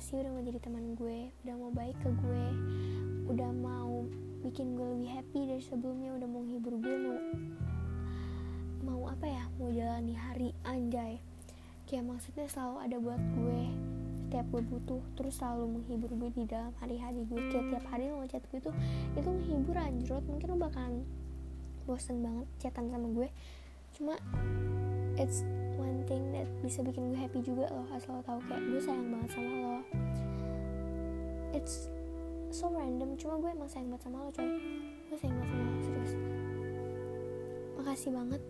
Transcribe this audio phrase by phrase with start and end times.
[0.00, 2.46] makasih udah mau jadi teman gue udah mau baik ke gue
[3.28, 4.08] udah mau
[4.40, 7.20] bikin gue lebih happy dari sebelumnya udah mau hibur gue mau
[8.80, 11.20] mau apa ya mau jalani hari anjay.
[11.84, 13.60] Kayak maksudnya selalu ada buat gue
[14.24, 17.52] setiap gue butuh terus selalu menghibur gue di dalam hari-hari gue.
[17.52, 18.74] Kayak tiap hari lo ngechat gue tuh
[19.20, 21.04] itu menghibur anjrot mungkin lo bakalan
[21.84, 23.28] bosen banget chatan sama gue.
[24.00, 24.16] Cuma
[25.20, 25.44] it's
[26.10, 29.30] thing that bisa bikin gue happy juga loh asal lo tau kayak gue sayang banget
[29.30, 29.78] sama lo.
[31.54, 31.86] It's
[32.50, 34.50] so random cuma gue emang sayang banget sama lo coy.
[35.06, 36.12] Gue sayang banget sama lo serius.
[37.78, 38.42] Makasih banget.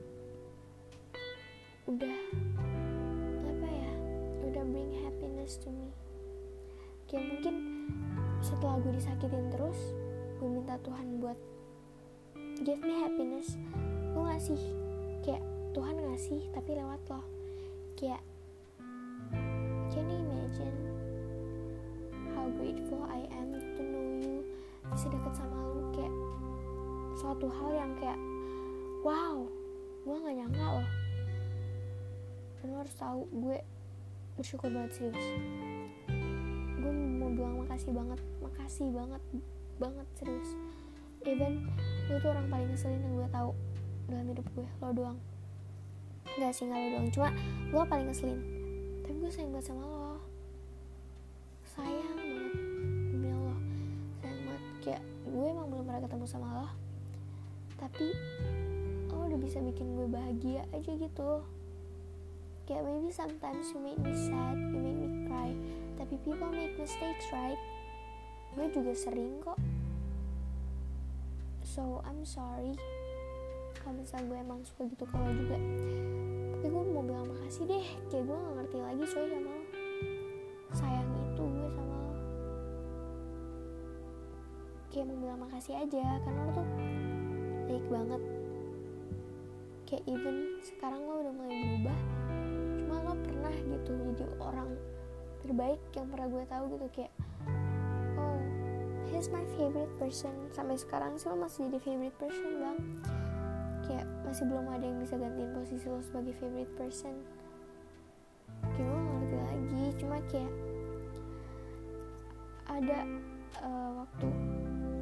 [1.84, 2.18] Udah
[3.45, 3.92] apa ya
[4.48, 5.92] udah bring happiness to me.
[7.13, 7.54] Kayak mungkin
[8.40, 9.76] setelah gue disakitin terus
[10.40, 11.37] gue minta Tuhan buat
[12.65, 13.60] give me happiness.
[14.16, 14.60] Gue ngasih
[15.20, 15.45] kayak
[15.76, 17.40] Tuhan ngasih tapi lewat lo
[18.01, 18.24] kayak
[19.93, 20.73] can you imagine
[22.32, 24.40] how grateful I am to know you
[24.88, 25.92] bisa deket sama lu?
[25.92, 26.15] Kayak
[27.20, 28.16] suatu hal yang kayak
[29.04, 29.45] wow
[30.09, 30.88] gue nggak nyangka loh.
[32.65, 33.60] Dan lo harus tahu gue
[34.40, 35.26] bersyukur banget serius.
[36.80, 39.23] Gue mau bilang makasih banget makasih banget
[39.76, 40.51] banget serius.
[41.29, 41.68] Even
[42.09, 43.52] lu tuh orang paling ngeselin yang gue tahu
[44.09, 45.20] dalam hidup gue lo doang
[46.41, 47.09] nggak sih nggak lo doang.
[47.13, 47.29] Cuma
[47.69, 48.41] lo paling ngeselin.
[49.05, 50.16] Tapi gue sayang banget sama lo.
[51.69, 52.55] Sayang banget.
[53.13, 53.59] Demi Allah.
[54.24, 54.65] Sayang banget.
[54.80, 56.69] Kayak gue emang belum pernah ketemu sama lo.
[57.77, 58.07] Tapi
[59.13, 61.45] lo udah bisa bikin gue bahagia aja gitu.
[62.65, 65.53] Kayak maybe sometimes you make me sad you make me cry.
[66.00, 67.60] Tapi people make mistakes right?
[68.56, 69.60] Gue juga sering kok.
[71.69, 72.81] So I'm sorry.
[73.76, 75.60] Kalau misalnya gue emang suka gitu kalau juga
[76.60, 77.87] tapi gue mau bilang makasih deh.
[78.12, 79.65] Kayak gue gak ngerti lagi coy sama lo.
[80.76, 82.12] Sayang itu gue sama lo.
[84.93, 86.69] Kayak mau bilang makasih aja karena lo tuh
[87.65, 88.22] baik banget.
[89.88, 91.99] Kayak even sekarang lo udah mulai berubah.
[92.76, 94.70] Cuma lo pernah gitu jadi orang
[95.41, 97.12] terbaik yang pernah gue tahu gitu kayak
[98.20, 98.41] oh
[99.09, 100.37] he's my favorite person.
[100.53, 102.81] Sampai sekarang sih lo masih jadi favorite person bang
[103.90, 107.14] kayak masih belum ada yang bisa gantiin posisi lo sebagai favorite person.
[108.62, 110.52] Kayak gue ngerti lagi cuma kayak
[112.70, 112.98] ada
[113.66, 114.28] uh, waktu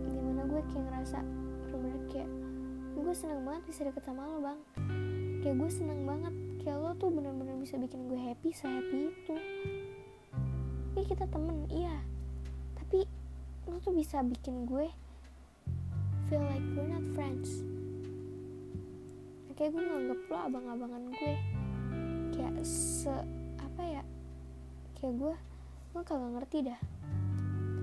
[0.09, 1.19] di mana gue kayak ngerasa
[1.69, 2.31] bener-bener kayak
[2.97, 4.61] gue seneng banget bisa deket sama lo bang.
[5.45, 6.35] Kayak gue seneng banget
[6.65, 9.37] kayak lo tuh bener-bener bisa bikin gue happy se-happy itu.
[10.97, 12.01] Ini kita temen iya.
[12.73, 13.05] Tapi
[13.69, 14.89] lo tuh bisa bikin gue
[16.33, 17.65] feel like we're not friends
[19.59, 21.35] kayak gue nganggep lo abang-abangan gue.
[22.31, 23.11] Kayak se
[23.59, 24.03] apa ya
[24.95, 25.35] kayak gue
[25.91, 26.81] gue kagak ngerti dah.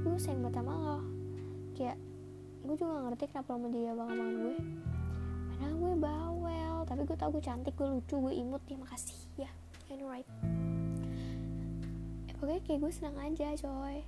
[0.07, 0.99] Gue sayang banget sama lo.
[1.75, 1.99] Kayak
[2.63, 4.55] gue juga gak ngerti kenapa lo mau jadi abang-abangan gue.
[5.51, 9.51] Padahal gue bawel tapi gue tau gue cantik gue lucu gue imut ya makasih ya.
[9.91, 10.27] Know right
[12.27, 13.99] ya, pokoknya kayak gue senang aja coy.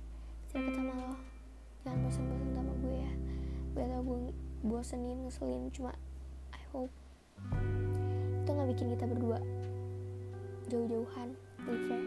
[0.48, 1.16] Bisa deket sama lo.
[1.84, 3.12] Jangan bosan-bosan sama gue ya.
[3.76, 4.20] Gue tau gue
[4.64, 5.92] bosenin ngeselin cuma
[6.56, 6.92] I hope
[8.44, 9.38] itu nggak bikin kita berdua
[10.68, 11.28] jauh-jauhan
[11.64, 12.02] fair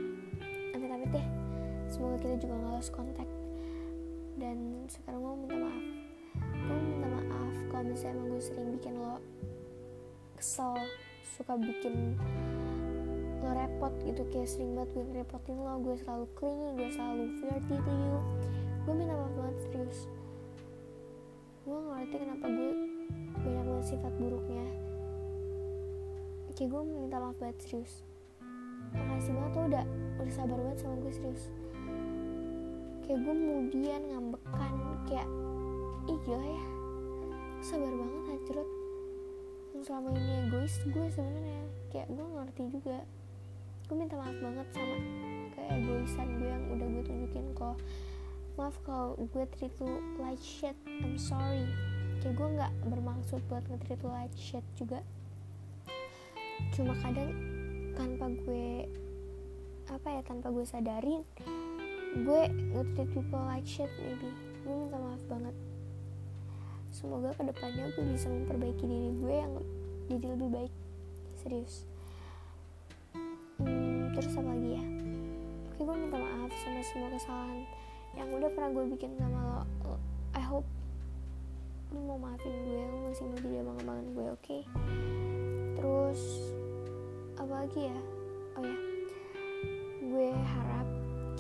[0.74, 1.28] amit-amit deh
[1.92, 3.30] semoga kita juga nggak lost kontak
[4.42, 4.58] dan
[4.90, 5.86] sekarang gue minta maaf.
[6.42, 9.16] Gue minta maaf kalau misalnya emang gue sering bikin lo
[10.34, 10.74] kesel
[11.38, 12.18] suka bikin
[13.46, 14.26] lo repot gitu.
[14.34, 18.18] Kayak sering banget gue ngerepotin lo gue selalu clingy gue selalu flirty to you.
[18.88, 20.00] Gue minta maaf banget serius.
[21.62, 22.72] Gue ngerti kenapa gue
[23.46, 24.66] banyak banget sifat buruknya
[26.52, 28.04] kayak gue minta maaf banget serius.
[28.92, 29.86] Makasih banget lo udah
[30.20, 31.44] udah sabar banget sama gue serius.
[33.08, 34.76] Kayak gue kemudian ngambekan
[35.08, 35.28] kayak
[36.12, 36.66] ih gila ya.
[37.64, 38.70] Sabar banget hajrot
[39.72, 41.64] yang selama ini egois gue sebenarnya.
[41.88, 42.98] Kayak gue ngerti juga.
[43.88, 44.98] Gue minta maaf banget sama
[45.56, 47.78] keegoisan gue yang udah gue tunjukin kok.
[48.60, 51.64] Maaf kalau gue treat lu like shit I'm sorry.
[52.20, 55.00] Kayak gue nggak bermaksud buat nge-treat lu like shit juga
[56.72, 57.32] cuma kadang
[57.94, 58.88] tanpa gue
[59.92, 61.22] apa ya tanpa gue sadarin
[62.12, 62.42] gue
[62.76, 64.28] nge-treat people like shit maybe.
[64.68, 65.56] Gue minta maaf banget.
[66.92, 69.54] Semoga ke depannya gue bisa memperbaiki diri gue yang
[70.12, 70.74] jadi lebih baik.
[71.40, 71.88] Serius.
[73.64, 74.84] Hmm, terus apa lagi ya?
[75.72, 77.60] Oke gue minta maaf sama semua kesalahan
[78.12, 79.40] yang udah pernah gue bikin sama
[79.88, 79.96] lo.
[80.36, 80.68] I hope
[81.92, 84.44] lu mau maafin gue lu masih mau jadi abang-abangan gue oke?
[84.44, 84.62] Okay?
[85.82, 86.51] terus
[87.42, 88.00] apa lagi ya?
[88.62, 88.78] Oh ya.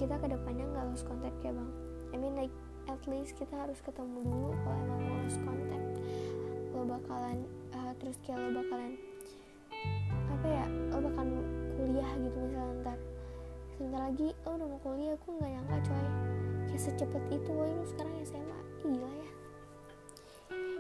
[0.02, 1.70] Kita ke depannya nggak lost contact ya bang.
[2.10, 2.50] I mean like
[2.90, 5.88] at least kita harus ketemu dulu kalau emang mau lost contact.
[6.74, 7.46] Lo bakalan
[7.78, 8.98] uh, terus kayak lo bakalan
[10.34, 11.46] apa ya lo bakalan
[11.78, 12.98] kuliah gitu misalnya ntar.
[13.78, 16.06] Sebentar lagi lo udah mau kuliah gue nggak nyangka coy.
[16.66, 19.30] Kayak secepat itu woy lo sekarang SMA gila ya.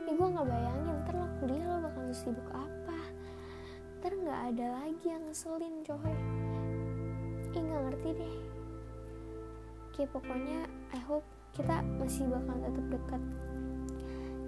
[0.09, 2.81] Ya gue nggak bayangin ntar lo kuliah lo bakal sibuk apa
[4.01, 6.09] ntar nggak ada lagi yang ngeselin coy
[7.53, 8.36] ih nggak ngerti deh.
[9.94, 13.21] Kayak pokoknya I hope kita masih bakal tetap dekat.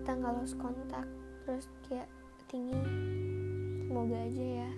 [0.01, 1.05] Kita nggak lost kontak
[1.45, 2.09] terus kayak
[2.49, 2.81] tinggi.
[3.85, 4.71] Semoga aja ya.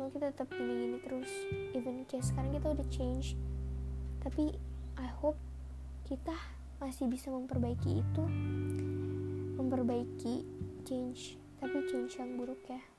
[0.00, 1.28] Mau kita tetap gini-gini terus.
[1.76, 3.36] Even kayak sekarang kita udah change.
[4.24, 4.56] Tapi
[4.96, 5.36] I hope
[6.08, 6.32] kita
[6.80, 8.24] masih bisa memperbaiki itu.
[9.60, 10.48] Memperbaiki
[10.88, 11.36] change.
[11.60, 12.93] Tapi change yang buruk ya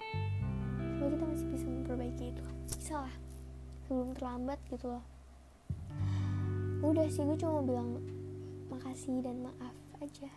[1.05, 3.15] semoga kita masih bisa memperbaiki itu bisa lah.
[3.85, 5.05] Sebelum terlambat gitu loh.
[6.81, 8.01] Udah sih gue cuma bilang
[8.73, 10.29] makasih dan maaf aja.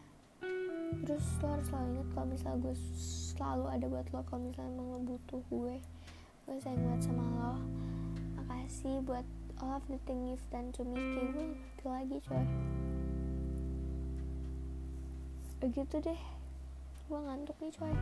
[1.04, 2.74] Terus lo harus selalu ingat kalau misalnya gue
[3.32, 5.76] selalu ada buat lo kalau misalnya emang lo butuh gue
[6.48, 7.54] gue sayang banget sama lo.
[8.40, 9.26] Makasih buat
[9.60, 12.46] all of the thing you've done to me kayak gue ngerti lagi coy.
[15.64, 16.20] Begitu deh.
[17.08, 17.94] Gue ngantuk nih coy.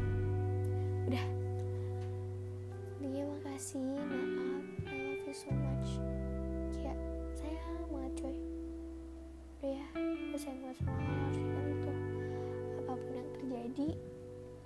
[1.07, 1.25] Udah
[3.13, 3.83] dia makasih.
[3.83, 5.91] Maaf I love you so much.
[6.75, 6.99] Kayak
[7.39, 8.37] sayang banget coy.
[9.57, 11.93] Udah ya gue sayang banget sama lo harus ingat itu.
[12.83, 13.89] Apa pun yang terjadi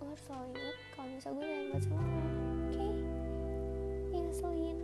[0.01, 2.29] lo harus selalu ingat kalau misalnya gue sayang banget sama lo oke?
[2.71, 2.93] Okay?
[4.11, 4.79] ya ngeselin.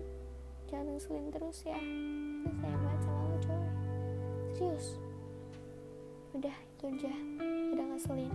[0.67, 1.79] Jangan ngeselin terus ya.
[2.45, 3.63] Gue sayang banget sama lo coy.
[4.57, 4.87] Serius.
[6.37, 7.13] Udah itu aja.
[7.73, 8.33] Udah ngeselin